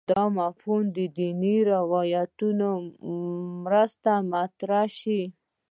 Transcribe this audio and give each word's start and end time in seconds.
دا 0.11 0.23
مفهوم 0.39 0.83
دیني 1.17 1.55
روایتونو 1.71 2.69
مرسته 3.65 4.13
مطرح 4.31 4.83
شو 4.99 5.19